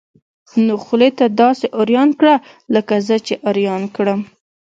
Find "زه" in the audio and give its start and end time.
3.07-3.15